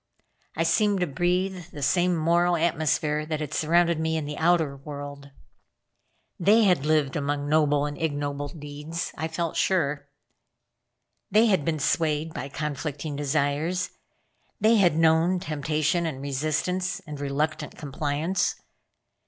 [0.55, 4.75] I seemed to breathe the same moral atmosphere that had surrounded me in the outer
[4.77, 5.29] world.
[6.39, 10.07] They had lived among noble and ignoble deeds I felt sure.
[11.29, 13.91] They had been swayed by conflicting desires.
[14.59, 18.55] They had known temptation and resistance, and reluctant compliance.